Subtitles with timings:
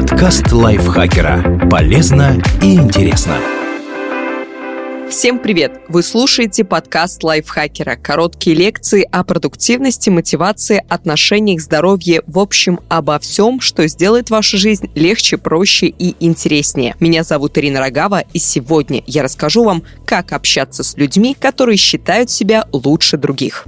[0.00, 1.68] Подкаст лайфхакера.
[1.70, 3.34] Полезно и интересно.
[5.10, 5.82] Всем привет!
[5.88, 7.96] Вы слушаете подкаст лайфхакера.
[7.96, 14.90] Короткие лекции о продуктивности, мотивации, отношениях, здоровье, в общем, обо всем, что сделает вашу жизнь
[14.94, 16.96] легче, проще и интереснее.
[16.98, 22.30] Меня зовут Ирина Рогава, и сегодня я расскажу вам, как общаться с людьми, которые считают
[22.30, 23.66] себя лучше других.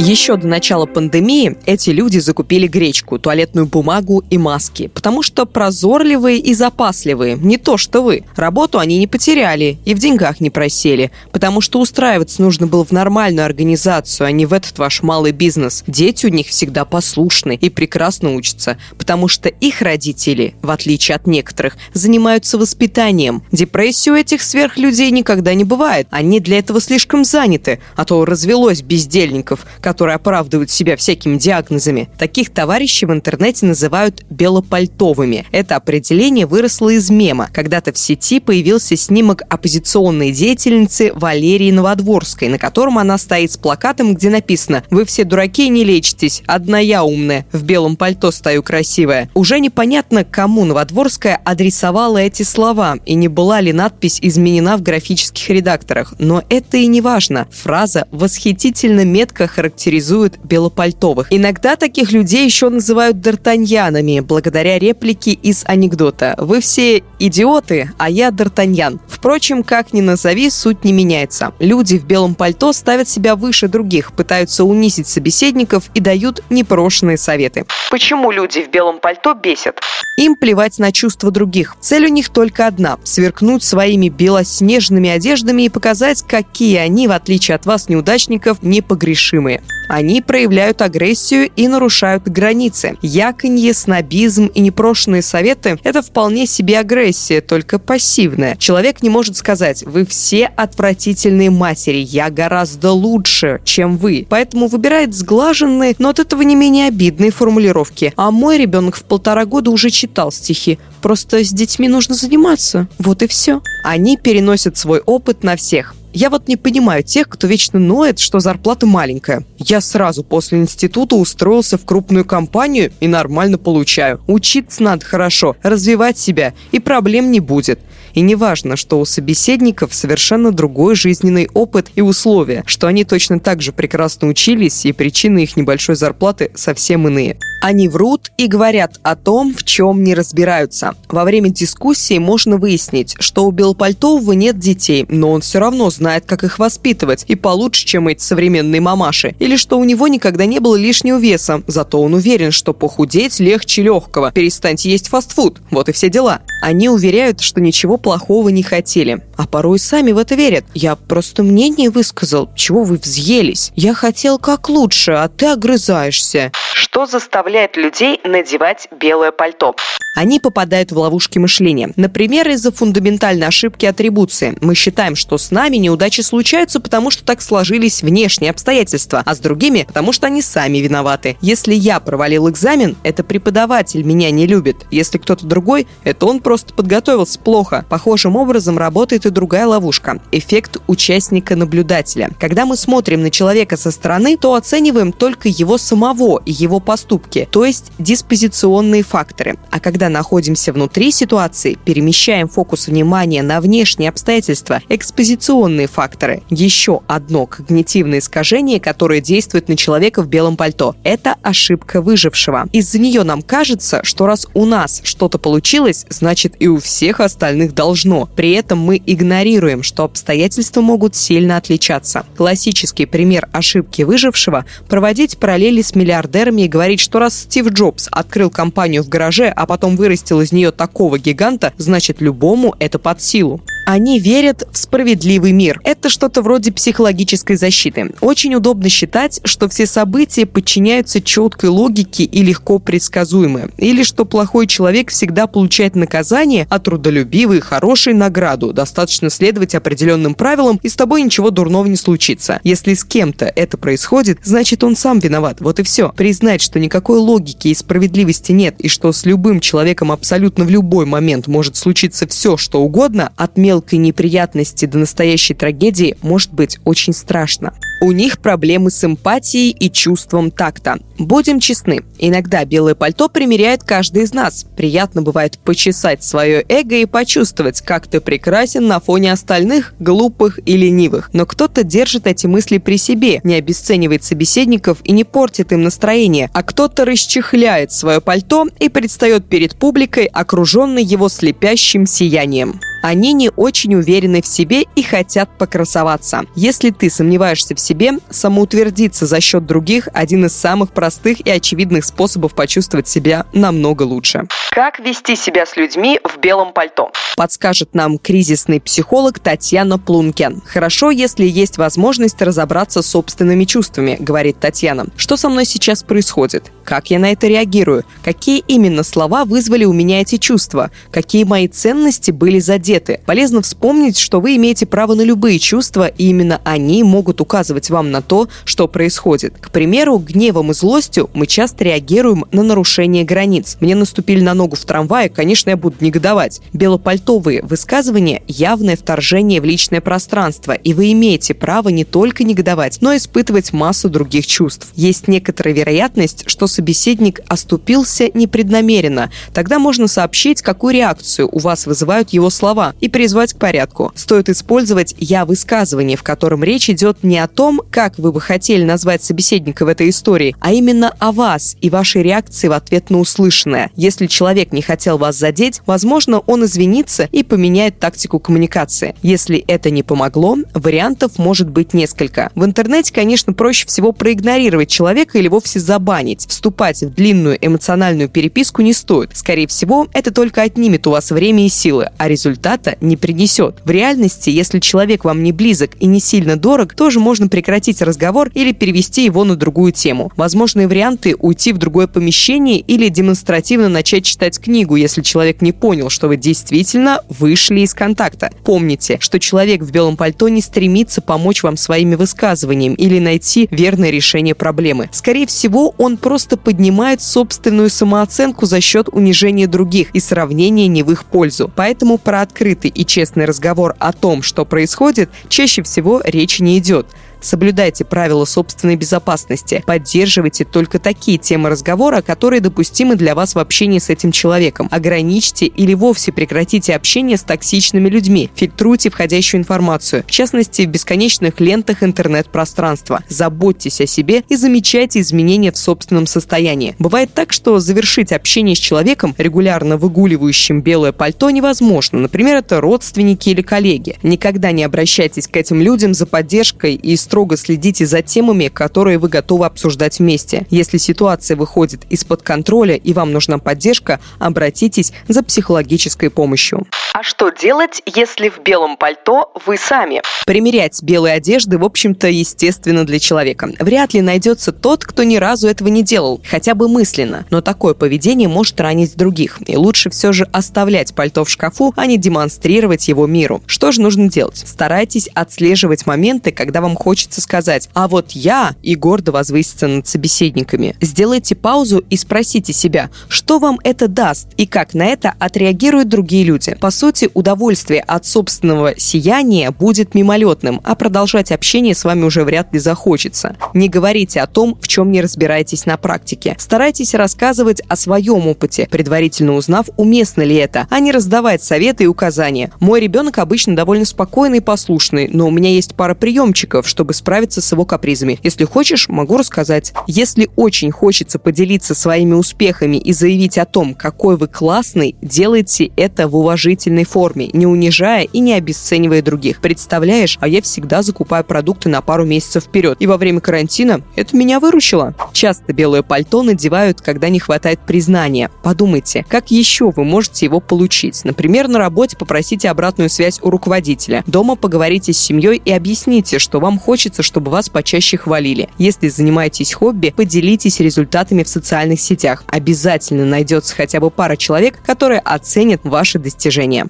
[0.00, 6.38] Еще до начала пандемии эти люди закупили гречку, туалетную бумагу и маски, потому что прозорливые
[6.38, 8.24] и запасливые, не то что вы.
[8.34, 12.90] Работу они не потеряли и в деньгах не просели, потому что устраиваться нужно было в
[12.90, 15.84] нормальную организацию, а не в этот ваш малый бизнес.
[15.86, 21.26] Дети у них всегда послушны и прекрасно учатся, потому что их родители, в отличие от
[21.28, 23.44] некоторых, занимаются воспитанием.
[23.52, 26.08] Депрессии у этих сверхлюдей никогда не бывает.
[26.10, 29.60] Они для этого слишком заняты, а то развелось бездельников,
[30.02, 32.08] оправдывают себя всякими диагнозами.
[32.18, 35.46] Таких товарищей в интернете называют белопальтовыми.
[35.52, 37.48] Это определение выросло из мема.
[37.52, 44.14] Когда-то в сети появился снимок оппозиционной деятельницы Валерии Новодворской, на котором она стоит с плакатом,
[44.14, 49.30] где написано «Вы все дураки не лечитесь, одна я умная, в белом пальто стою красивая».
[49.34, 55.50] Уже непонятно, кому Новодворская адресовала эти слова, и не была ли надпись изменена в графических
[55.50, 56.14] редакторах.
[56.18, 57.46] Но это и не важно.
[57.50, 61.26] Фраза восхитительно метко характеризует характеризуют белопальтовых.
[61.30, 66.34] Иногда таких людей еще называют д'Артаньянами, благодаря реплике из анекдота.
[66.38, 69.00] «Вы все идиоты, а я Д'Артаньян».
[69.08, 71.52] Впрочем, как ни назови, суть не меняется.
[71.58, 77.64] Люди в белом пальто ставят себя выше других, пытаются унизить собеседников и дают непрошенные советы.
[77.90, 79.80] Почему люди в белом пальто бесят?
[80.16, 81.76] Им плевать на чувства других.
[81.80, 87.56] Цель у них только одна– сверкнуть своими белоснежными одеждами и показать, какие они, в отличие
[87.56, 89.63] от вас, неудачников, непогрешимые.
[89.88, 92.96] Они проявляют агрессию и нарушают границы.
[93.02, 98.56] Яконье, снобизм и непрошенные советы– это вполне себе агрессия, только пассивная.
[98.56, 104.26] Человек не может сказать «Вы все отвратительные матери, я гораздо лучше, чем вы».
[104.28, 108.12] Поэтому выбирает сглаженные, но от этого не менее обидные формулировки.
[108.16, 110.78] А мой ребенок в полтора года уже читал стихи.
[111.02, 112.88] Просто с детьми нужно заниматься.
[112.98, 113.62] Вот и все.
[113.82, 115.94] Они переносят свой опыт на всех.
[116.16, 119.44] Я вот не понимаю тех, кто вечно ноет, что зарплата маленькая.
[119.58, 124.20] Я сразу после института устроился в крупную компанию и нормально получаю.
[124.28, 127.80] Учиться надо хорошо, развивать себя, и проблем не будет.
[128.14, 133.40] И не важно, что у собеседников совершенно другой жизненный опыт и условия, что они точно
[133.40, 137.38] так же прекрасно учились, и причины их небольшой зарплаты совсем иные.
[137.60, 140.94] Они врут и говорят о том, в чем не разбираются.
[141.08, 146.24] Во время дискуссии можно выяснить, что у Белопальтового нет детей, но он все равно знает,
[146.26, 149.34] как их воспитывать, и получше, чем эти современные мамаши.
[149.38, 153.82] Или что у него никогда не было лишнего веса, зато он уверен, что похудеть легче
[153.82, 154.30] легкого.
[154.30, 155.60] Перестаньте есть фастфуд.
[155.70, 156.42] Вот и все дела.
[156.60, 159.22] Они уверяют, что ничего плохого не хотели.
[159.36, 160.64] А порой сами в это верят.
[160.74, 162.50] Я просто мнение высказал.
[162.54, 163.72] Чего вы взъелись?
[163.74, 166.52] Я хотел как лучше, а ты огрызаешься.
[166.74, 169.74] Что заставляет людей надевать белое пальто?
[170.14, 171.90] Они попадают в ловушки мышления.
[171.96, 174.56] Например, из-за фундаментальной ошибки атрибуции.
[174.60, 179.40] Мы считаем, что с нами неудачи случаются, потому что так сложились внешние обстоятельства, а с
[179.40, 181.36] другими, потому что они сами виноваты.
[181.40, 184.86] Если я провалил экзамен, это преподаватель меня не любит.
[184.92, 187.84] Если кто-то другой, это он просто подготовился плохо.
[187.88, 192.30] Похожим образом работает и другая ловушка– эффект участника-наблюдателя.
[192.38, 197.48] Когда мы смотрим на человека со стороны, то оцениваем только его самого и его поступки,
[197.50, 199.58] то есть диспозиционные факторы.
[199.70, 206.42] А когда когда находимся внутри ситуации, перемещаем фокус внимания на внешние обстоятельства, экспозиционные факторы.
[206.50, 210.94] Еще одно когнитивное искажение, которое действует на человека в белом пальто.
[211.04, 212.66] Это ошибка выжившего.
[212.70, 217.72] Из-за нее нам кажется, что раз у нас что-то получилось, значит и у всех остальных
[217.74, 218.28] должно.
[218.36, 222.26] При этом мы игнорируем, что обстоятельства могут сильно отличаться.
[222.36, 228.50] Классический пример ошибки выжившего– проводить параллели с миллиардерами и говорить, что раз Стив Джобс открыл
[228.50, 233.60] компанию в гараже, а потом вырастил из нее такого гиганта, значит любому это под силу.
[233.84, 235.80] Они верят в справедливый мир.
[235.84, 238.12] Это что-то вроде психологической защиты.
[238.20, 243.70] Очень удобно считать, что все события подчиняются четкой логике и легко предсказуемы.
[243.76, 248.72] Или что плохой человек всегда получает наказание, а трудолюбивый– хороший награду.
[248.72, 252.60] Достаточно следовать определенным правилам, и с тобой ничего дурного не случится.
[252.64, 255.60] Если с кем-то это происходит, значит он сам виноват.
[255.60, 256.12] Вот и все.
[256.16, 261.06] Признать, что никакой логики и справедливости нет, и что с любым человеком абсолютно в любой
[261.06, 267.12] момент может случиться все, что угодно, отмел мелкой неприятности до настоящей трагедии может быть очень
[267.12, 267.74] страшно.
[268.00, 270.98] У них проблемы с эмпатией и чувством такта.
[271.18, 274.66] Будем честны, Иногда белое пальто примеряет каждый из нас.
[274.76, 280.76] Приятно бывает почесать свое эго и почувствовать, как ты прекрасен на фоне остальных, глупых и
[280.76, 281.30] ленивых.
[281.32, 286.50] Но кто-то держит эти мысли при себе, не обесценивает собеседников и не портит им настроение,
[286.52, 292.80] а кто-то расчехляет свое пальто и предстает перед публикой, окруженный его слепящим сиянием.
[293.04, 296.46] Они не очень уверены в себе и хотят покрасоваться.
[296.56, 302.03] Если ты сомневаешься в себе, самоутвердиться за счет других– один из самых простых и очевидных
[302.04, 304.46] способов почувствовать себя намного лучше.
[304.70, 307.12] Как вести себя с людьми в белом пальто?
[307.36, 310.62] Подскажет нам кризисный психолог Татьяна Плункен.
[310.64, 315.06] Хорошо, если есть возможность разобраться с собственными чувствами, говорит Татьяна.
[315.16, 316.70] Что со мной сейчас происходит?
[316.84, 318.04] Как я на это реагирую?
[318.22, 320.90] Какие именно слова вызвали у меня эти чувства?
[321.10, 323.20] Какие мои ценности были задеты?
[323.24, 328.10] Полезно вспомнить, что вы имеете право на любые чувства, и именно они могут указывать вам
[328.10, 329.54] на то, что происходит.
[329.58, 333.78] К примеру, гневом и злостью мы часто реагируем на нарушение границ.
[333.80, 336.60] Мне наступили на ногу в трамвае, конечно, я буду негодовать.
[336.72, 343.12] Белопальтовые высказывания– явное вторжение в личное пространство, и вы имеете право не только негодовать, но
[343.12, 344.88] и испытывать массу других чувств.
[344.94, 349.30] Есть некоторая вероятность, что собеседник оступился непреднамеренно.
[349.52, 354.12] Тогда можно сообщить, какую реакцию у вас вызывают его слова и призвать к порядку.
[354.14, 359.22] Стоит использовать «я-высказывание», в котором речь идет не о том, как вы бы хотели назвать
[359.22, 363.90] собеседника в этой истории, а именно о вас и вашей реакции в ответ на услышанное.
[363.96, 369.14] Если человек не хотел вас задеть, возможно, он извинится и поменяет тактику коммуникации.
[369.22, 372.50] Если это не помогло, вариантов может быть несколько.
[372.54, 378.80] В интернете, конечно, проще всего проигнорировать человека или вовсе забанить вступать в длинную эмоциональную переписку
[378.80, 379.36] не стоит.
[379.36, 383.82] Скорее всего, это только отнимет у вас время и силы, а результата не принесет.
[383.84, 388.50] В реальности, если человек вам не близок и не сильно дорог, тоже можно прекратить разговор
[388.54, 390.32] или перевести его на другую тему.
[390.36, 396.08] Возможные варианты– уйти в другое помещение или демонстративно начать читать книгу, если человек не понял,
[396.08, 398.50] что вы действительно вышли из контакта.
[398.64, 404.08] Помните, что человек в белом пальто не стремится помочь вам своими высказываниями или найти верное
[404.08, 405.10] решение проблемы.
[405.12, 411.02] Скорее всего, он просто просто поднимает собственную самооценку за счет унижения других и сравнения не
[411.02, 411.70] в их пользу.
[411.74, 417.06] Поэтому про открытый и честный разговор о том, что происходит, чаще всего речи не идет.
[417.44, 419.84] Соблюдайте правила собственной безопасности.
[419.86, 424.88] Поддерживайте только такие темы разговора, которые допустимы для вас в общении с этим человеком.
[424.90, 428.48] Ограничьте или вовсе прекратите общение с токсичными людьми.
[428.54, 433.22] Фильтруйте входящую информацию, в частности, в бесконечных лентах интернет-пространства.
[433.28, 436.96] Заботьтесь о себе и замечайте изменения в собственном состоянии.
[436.98, 442.20] Бывает так, что завершить общение с человеком, регулярно выгуливающим белое пальто, невозможно.
[442.20, 444.16] Например, это родственники или коллеги.
[444.22, 449.28] Никогда не обращайтесь к этим людям за поддержкой и строго следите за темами, которые вы
[449.28, 450.68] готовы обсуждать вместе.
[450.70, 456.86] Если ситуация выходит из-под контроля и вам нужна поддержка, обратитесь за психологической помощью.
[457.12, 460.22] А что делать, если в белом пальто вы сами?
[460.46, 463.70] Примерять белые одежды, в общем-то, естественно для человека.
[463.80, 467.46] Вряд ли найдется тот, кто ни разу этого не делал, хотя бы мысленно.
[467.50, 469.58] Но такое поведение может ранить других.
[469.66, 473.60] И лучше все же оставлять пальто в шкафу, а не демонстрировать его миру.
[473.66, 474.62] Что же нужно делать?
[474.64, 480.08] Старайтесь отслеживать моменты, когда вам хочется хочется сказать «а вот я» и гордо возвыситься над
[480.08, 480.96] собеседниками.
[481.00, 486.42] Сделайте паузу и спросите себя, что вам это даст и как на это отреагируют другие
[486.42, 486.74] люди.
[486.74, 492.72] По сути, удовольствие от собственного сияния будет мимолетным, а продолжать общение с вами уже вряд
[492.72, 493.54] ли захочется.
[493.74, 496.56] Не говорите о том, в чем не разбираетесь на практике.
[496.58, 502.08] Старайтесь рассказывать о своем опыте, предварительно узнав, уместно ли это, а не раздавать советы и
[502.08, 502.72] указания.
[502.80, 507.60] Мой ребенок обычно довольно спокойный и послушный, но у меня есть пара приемчиков, чтобы справиться
[507.60, 508.38] с его капризами.
[508.42, 509.92] Если хочешь, могу рассказать.
[510.06, 516.28] Если очень хочется поделиться своими успехами и заявить о том, какой вы классный, делайте это
[516.28, 519.60] в уважительной форме, не унижая и не обесценивая других.
[519.60, 522.96] Представляешь, а я всегда закупаю продукты на пару месяцев вперед.
[523.00, 525.14] И во время карантина это меня выручило.
[525.32, 528.50] Часто белое пальто надевают, когда не хватает признания.
[528.62, 531.24] Подумайте, как еще вы можете его получить?
[531.24, 534.22] Например, на работе попросите обратную связь у руководителя.
[534.26, 538.68] Дома поговорите с семьей и объясните, что вам хочется хочется, чтобы вас почаще хвалили.
[538.78, 542.44] Если занимаетесь хобби, поделитесь результатами в социальных сетях.
[542.46, 546.86] Обязательно найдется хотя бы пара человек, которые оценят ваши достижения.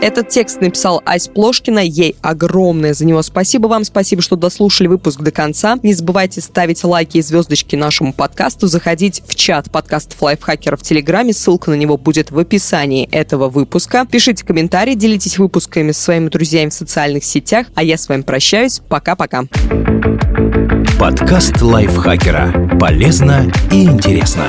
[0.00, 1.80] Этот текст написал Ась Плошкина.
[1.80, 3.82] Ей огромное за него спасибо вам.
[3.82, 5.76] Спасибо, что дослушали выпуск до конца.
[5.82, 11.32] Не забывайте ставить лайки и звездочки нашему подкасту, заходить в чат подкастов лайфхакера в Телеграме.
[11.32, 14.06] Ссылка на него будет в описании этого выпуска.
[14.08, 17.66] Пишите комментарии, делитесь выпусками с своими друзьями в социальных сетях.
[17.74, 18.80] А я с вами прощаюсь.
[18.88, 19.44] Пока-пока.
[21.00, 22.78] Подкаст лайфхакера.
[22.78, 24.44] Полезно и интересно.